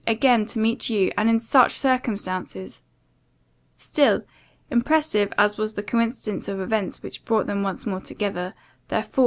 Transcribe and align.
again 0.07 0.45
to 0.47 0.57
meet 0.57 0.89
you, 0.89 1.11
and 1.15 1.29
in 1.29 1.39
such 1.39 1.73
circumstances!" 1.73 2.81
Still, 3.77 4.23
impressive 4.71 5.31
as 5.37 5.59
was 5.59 5.75
the 5.75 5.83
coincidence 5.83 6.47
of 6.47 6.59
events 6.59 7.03
which 7.03 7.23
brought 7.23 7.45
them 7.45 7.61
once 7.61 7.85
more 7.85 8.01
together, 8.01 8.41
their 8.41 8.47
full 8.47 8.49
hearts 8.49 8.87
did 8.87 8.95
not 8.95 8.97
overflow. 9.11 9.19